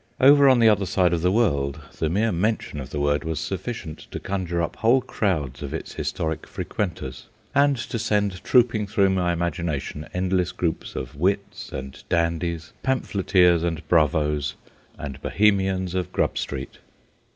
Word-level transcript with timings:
Over 0.19 0.49
on 0.49 0.57
the 0.57 0.67
other 0.67 0.87
side 0.87 1.13
of 1.13 1.21
the 1.21 1.31
world, 1.31 1.79
the 1.99 2.09
mere 2.09 2.31
mention 2.31 2.79
of 2.79 2.89
the 2.89 2.99
word 2.99 3.23
was 3.23 3.39
sufficient 3.39 4.07
to 4.09 4.19
conjure 4.19 4.59
up 4.59 4.77
whole 4.77 5.01
crowds 5.01 5.61
of 5.61 5.75
its 5.75 5.93
historic 5.93 6.47
frequenters, 6.47 7.27
and 7.53 7.77
to 7.77 7.99
send 7.99 8.43
trooping 8.43 8.87
through 8.87 9.11
my 9.11 9.31
imagination 9.31 10.07
endless 10.11 10.51
groups 10.53 10.95
of 10.95 11.13
wits 11.15 11.71
and 11.71 12.01
dandies, 12.09 12.73
pamphleteers 12.81 13.61
and 13.61 13.87
bravos, 13.87 14.55
and 14.97 15.21
bohemians 15.21 15.93
of 15.93 16.11
Grub 16.11 16.35
Street. 16.35 16.79